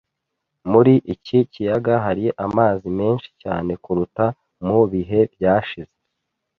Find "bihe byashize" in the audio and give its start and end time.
4.91-5.95